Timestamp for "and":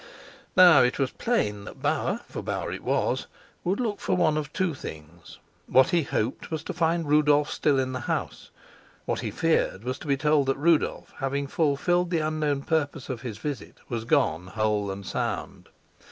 14.89-15.05